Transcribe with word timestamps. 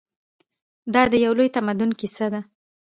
دا 0.93 1.01
د 1.11 1.13
یو 1.25 1.33
لوی 1.37 1.49
تمدن 1.57 1.89
کیسه 1.99 2.27
ده. 2.33 2.41